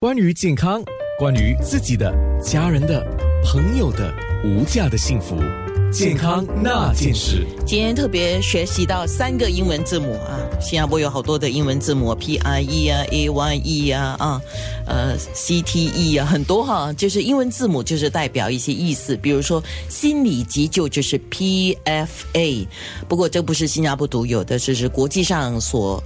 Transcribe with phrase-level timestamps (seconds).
[0.00, 0.80] 关于健康，
[1.18, 3.04] 关于自己的、家人的、
[3.44, 5.34] 朋友的无价的幸福，
[5.92, 7.44] 健康那件事。
[7.66, 14.40] 今天特别学习到三个英文字母啊，新加坡有好多的英文字母，P I E 啊，A Y E 啊，啊，
[14.86, 22.64] 呃，C T E 啊，很多哈，就是英文字母就是代表一些意思，比如说心理急救就是 P F A，
[23.08, 26.00] 不过这不是新加坡独有的，这是国际上所。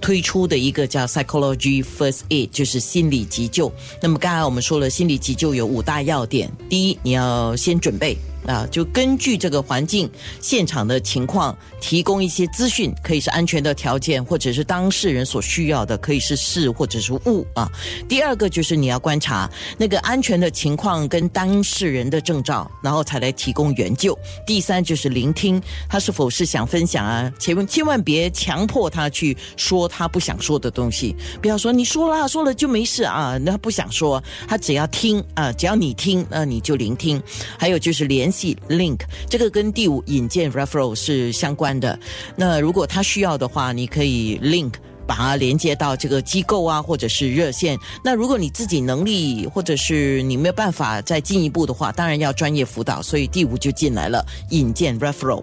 [0.00, 3.70] 推出的一个叫 Psychology First Aid，就是心理急救。
[4.02, 6.50] 那么刚才我们说了，心理急救有五大要点。
[6.68, 8.16] 第一，你要先准备。
[8.46, 17.70] 啊，就根据这个环境现场的情况，提供一些资讯，可以是安全的条件，或者是当事人所需要的，可以是事或者是物啊。
[18.08, 24.18] 第二个就是你要观察那个安全的情况跟当事人的征兆，然后才来提供援救。
[24.46, 37.22] 第三就是聆听他是否是想分享啊，千万千万别强迫他去说他不想说的东西，不要说你说了说了就没事啊，那他不想说，他只要听啊，只要你听，那你就聆听。
[37.58, 41.98] 还有就是联系 link 这个跟第五引荐 referral 是相关的。
[42.36, 44.72] 那如果他需要的话，你可以 link
[45.06, 47.76] 把它连接到这个机构啊，或者是热线。
[48.04, 53.02] 那如果你自己能力或者是你没有办法再进一步的话，当然要专业辅导。
[53.02, 55.42] 所以第五就进来了引荐 referral。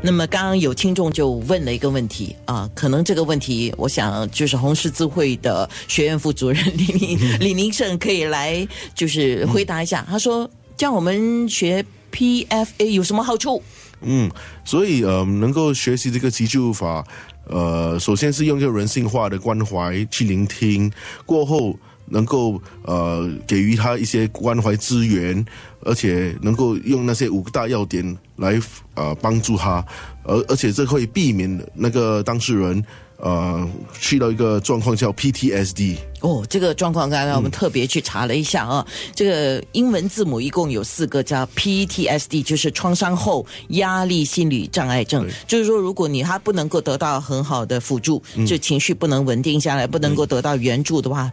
[0.00, 10.06] 那么刚刚有听众就问了一个问题啊，可能这个问题我想就是红十字会的学院副主任李宁李明胜可以来就是回答一下。
[10.08, 11.84] 他说叫我们学。
[12.18, 13.62] PFA 有什么好处？
[14.02, 14.28] 嗯，
[14.64, 17.04] 所以呃，能够学习这个急救法，
[17.46, 20.90] 呃，首先是用一个人性化的关怀去聆听，
[21.24, 21.78] 过后
[22.10, 25.44] 能够呃给予他一些关怀资源，
[25.82, 28.60] 而且能够用那些五个大要点来
[28.94, 29.84] 呃帮助他，
[30.24, 32.84] 而而且这会避免那个当事人。
[33.20, 33.68] 呃，
[34.00, 45.26] 去到一个状况叫 PTSD 哦，这个状况刚才我们特别去查了一下啊，这个英文字母一共有四个，叫 PTSD，就是创伤后压力心理障碍症。
[45.48, 51.28] 就是说，如果你他不能够得到很好的辅助，就情绪不能稳定下来，不能够得到援助的话，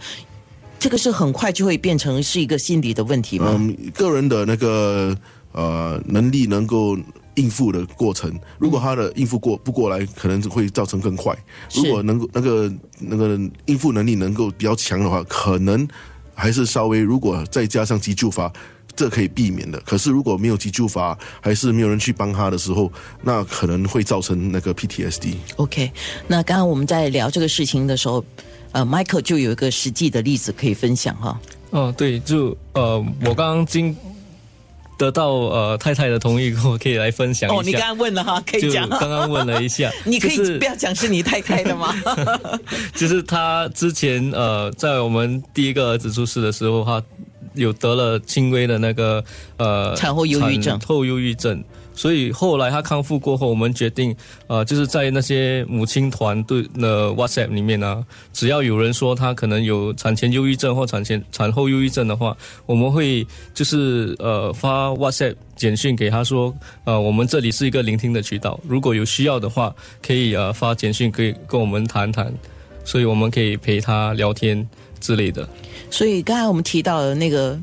[0.86, 3.58] 这个是很快就会变成是一个心理的问题吗？
[3.58, 5.18] 嗯，个人的那个
[5.52, 6.96] 呃能力能够。
[7.38, 11.36] 应付的过程，如果他的应付过不过来，可能会造成更快。
[11.74, 15.86] 如果能够那个那个应付能力能够比较强的话，可能
[16.34, 17.02] 还是稍微。
[17.02, 18.50] 如果再加上急救法，
[18.96, 19.78] 这可以避免的。
[19.82, 22.90] 可是如果没有急救法，还是没有人去帮他的时候，
[23.22, 25.34] 那可能会造成那个 PTSD。
[25.58, 25.92] OK，
[26.30, 28.24] 那刚刚我们在聊这个事情的时候，
[28.76, 31.40] 呃，Michael 就有一个实际的例子可以分享哈。
[31.70, 33.96] 哦，对，就呃，我刚刚经。
[34.98, 37.60] 得到呃太太的同意，我可以来分享一下。
[37.60, 38.88] 哦，你刚刚问了哈，可以讲。
[38.88, 41.94] 刚刚问了一下， 你可以不要讲是你太太的吗？
[42.96, 47.04] 就是他之前呃，在我们第一个儿子出世的时候，他
[47.56, 49.24] 有得了轻微的那个
[49.58, 51.64] 呃产后忧郁症，后忧郁症。
[51.98, 54.14] 所以后来他康复过后，我们决定，
[54.48, 69.74] 呃，就是在那些母亲团队的 WhatsApp 里面呢，只要有人说他可能有产前忧郁症或产前产后忧郁症的话，我们会就是呃发 WhatsApp 简讯给他说，呃，我们这里是一个聆听的渠道，如果有需要的话，
[70.06, 72.30] 可以呃发简讯可以跟我们谈谈，
[72.86, 74.66] 所以我们可以陪他聊天
[75.02, 75.50] 之类的。
[75.92, 77.60] 所以刚才我们提到的那个。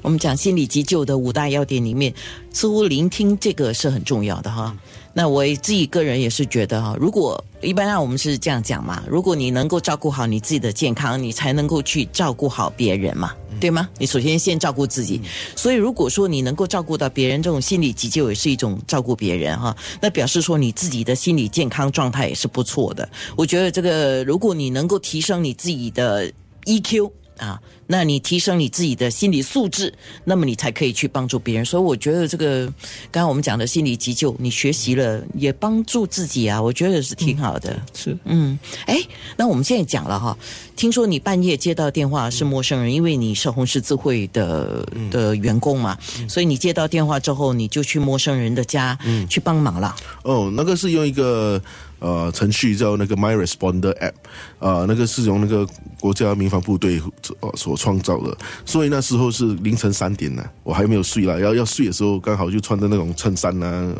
[0.00, 2.14] 我们讲心理急救的五大要点里面，
[2.52, 4.74] 似乎聆听这个是很重要的哈。
[5.12, 13.88] 那我自己个人也是觉得哈，如果一般上我们是这样讲嘛，如果你能够照顾好你自己的健康，你才能够去照顾好别人嘛，对吗？
[13.98, 15.20] 你首先先照顾自己。
[15.56, 19.76] 所以如果说你能够照顾到别人，这种心理急救也是一种照顾别人哈。
[20.00, 23.08] 那表示说你自己的心理健康状态也是不错的。
[23.36, 26.32] 我觉得这个，如果你能够提升你自己的
[26.64, 27.10] EQ。
[27.38, 29.92] 啊，那你提升你自己的心理素质，
[30.24, 31.64] 那么你才可以去帮助别人。
[31.64, 32.66] 所以我觉得这个
[33.10, 37.80] 刚刚我们讲的心理急救，你学习了也帮助自己啊，我觉得是挺好的。
[37.94, 39.00] 是，嗯，哎，
[39.36, 40.36] 那我们现在讲了哈，
[40.76, 45.96] 听说你半夜接到电话是陌生人，因为你是红十字会的的员工嘛，
[46.28, 48.98] 所以你接到电话之后，你就去陌生人的家
[49.28, 49.94] 去帮忙了。
[50.22, 51.62] 哦，那个是用一个。
[52.00, 54.12] 呃，程序叫那个 My Responder App，
[54.58, 55.66] 啊，那个是用那个
[56.00, 57.02] 国家民防部队
[57.40, 63.94] 呃所创造的，所以那时候是凌晨三点呢，我还没有睡啦，要要睡的时候刚好就穿着那种衬衫啊，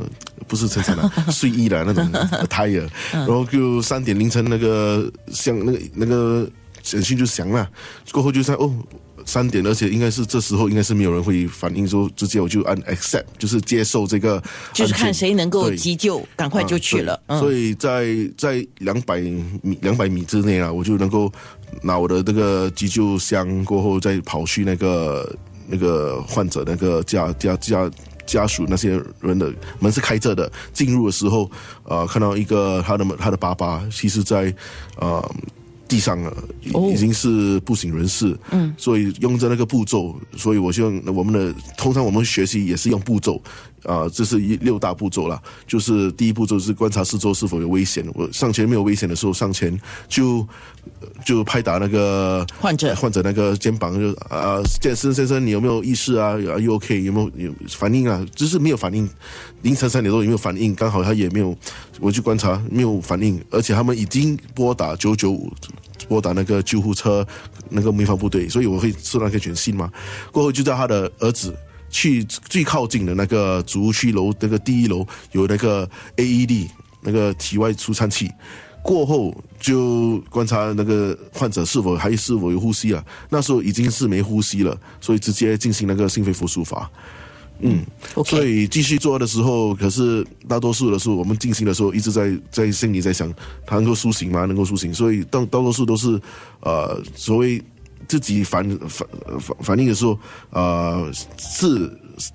[0.46, 6.48] 不是衬衫啊， 睡衣的那种 attire，然后就三点凌晨那个像那个那个
[6.90, 7.68] 简讯就响了，
[8.12, 8.72] 过后就在哦。
[9.26, 14.42] 三点，而且应该是这时候应该是没有人会反应，说直接我就按 accept，就是接受这个，
[14.72, 17.20] 就是看谁能够急救，赶快就去了。
[17.38, 18.06] 所以在
[18.38, 21.30] 在两百米两百米之内啊，我就能够
[21.82, 25.36] 拿我的这个急救箱过后，再跑去那个
[25.66, 27.90] 那个患者那个家家家
[28.24, 31.50] 家属那些人的门是开着的，进入的时候，
[31.82, 34.54] 呃，看到一个他的他的爸爸，其实在
[34.96, 35.34] 呃。
[35.88, 38.38] 地上了，已经是不省人事。
[38.50, 43.42] 嗯，所以用着那个步骤，所以我希望我们的通常我们学习也是用步骤，
[43.84, 45.40] 啊、这是一六大步骤啦。
[45.66, 49.78] 就是第一步骤是观察四周是否有危险，我上前没有危险的时候上前
[50.08, 50.46] 就
[51.24, 56.30] 就拍打那个患者患者那个肩膀，就啊，健身先生你有没有意识啊？
[56.30, 57.02] 啊，you OK？
[57.02, 58.24] 有没有有反应啊？
[58.34, 59.08] 就是没有反应，
[59.62, 60.74] 凌晨三点多有没有反应？
[60.74, 61.56] 刚好他也没有，
[62.00, 65.52] 我去观察没有反应，而且他们已经拨打九九五。
[66.08, 67.26] 拨打那个救护车，
[67.68, 69.90] 那个民防部队，所以我会收到那个短信嘛。
[70.32, 71.54] 过后就叫他的儿子
[71.90, 76.68] 去最靠近的那个主屋区楼，那个第一楼有那个 AED
[77.00, 78.30] 那个体外除颤器。
[78.80, 83.04] 过后就观察那个患者是否还是否有呼吸啊？
[83.28, 86.90] 那时候已经是没呼吸了，所以直接进行那个心肺复苏法。
[87.60, 87.84] 嗯
[88.24, 93.30] 所以继续做的时候，可是大多数的时候，我们进行的时候，一直在在心里在想，
[93.66, 94.44] 他能够苏醒吗？
[94.46, 94.94] 能够苏醒？
[94.94, 96.18] 所以大大多数都是
[96.60, 97.60] 呃，所谓
[98.06, 99.08] 自己反反
[99.40, 100.18] 反反应的时候，
[100.50, 101.90] 呃，是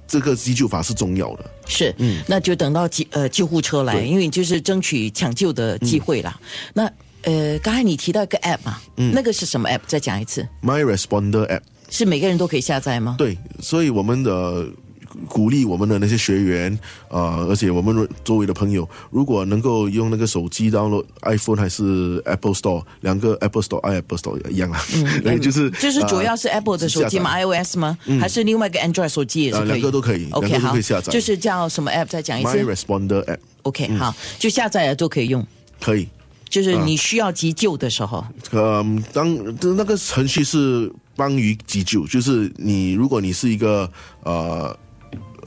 [0.07, 1.49] 这个急救法是重要的。
[1.65, 6.39] 是，嗯那就等到救呃救护车来，因为就是争取抢救的机会啦。
[6.73, 9.79] 那呃，刚才你提到一个 app 嘛，那个是什么 app？
[9.87, 11.61] 再讲一次，My Responder App。
[11.89, 13.15] 是每个人都可以下载吗？
[13.17, 14.67] 对，所以我们的
[15.27, 16.71] 鼓励我们的那些学员
[17.09, 24.81] 啊、呃而且我们周围的朋友，如果能够用那个手机 download iPhone 还是 Apple Store，两个 Apple Store、iApple Store 一样啊，
[25.25, 27.97] 嗯， 就是就是主要是呃 Apple 的手机吗？iOS 吗？
[28.19, 29.67] 还是另外一个 Android 手机也是啊可以？
[29.67, 32.07] 两个都可以 OK，都好，可以下载就是叫什么 app？
[32.07, 32.63] 再讲一 My 次。
[32.63, 35.45] Responder App OK，好，就下载了都可以用。
[35.79, 36.07] 可以。
[36.49, 39.35] 就是你需要急救的时候，嗯，当
[39.75, 43.89] 那个程序是帮于急救，就是你如果你是一个
[44.21, 44.77] 呃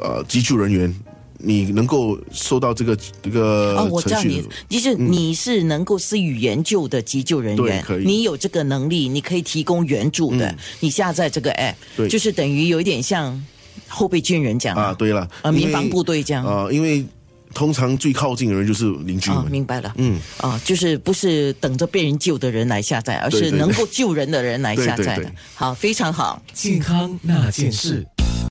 [0.01, 0.95] 呃急救人员，
[1.39, 10.55] 你能够收到这个这个哦，我知道程序你，就是你是能够施予援救的急救人员对可以，你有这个能力，你可以提供援助的。
[10.81, 13.41] 你下载这个 app，对就是等于有一点像
[13.87, 17.05] 后备军人这样啊，对了，啊，民防部队这样啊，因为
[17.55, 19.51] 通常最靠近的人就是邻居啊，们。
[19.51, 25.33] 明白了，嗯，啊，就是不是等着被人救的人来下载，而是能够救人的人来下载的对对对。
[25.55, 26.43] 好，非常好。
[26.53, 28.07] 健康那件事。